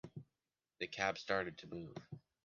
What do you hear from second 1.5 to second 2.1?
to move.